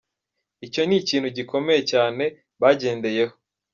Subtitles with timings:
[0.65, 2.23] Icyo ni ikintu gikomeye cyane
[2.61, 3.33] bagendeyeho.